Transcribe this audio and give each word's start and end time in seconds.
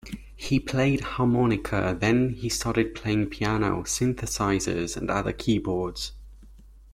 He 0.35 0.59
played 0.59 1.01
harmonica, 1.01 1.95
then 1.99 2.31
he 2.31 2.49
started 2.49 2.95
playing 2.95 3.27
piano, 3.27 3.83
synthesizers 3.83 4.97
and 4.97 5.11
other 5.11 5.31
keyboards. 5.31 6.13